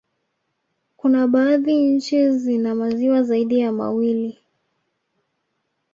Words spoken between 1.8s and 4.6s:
nchi zina maziwa zaidi ya mawili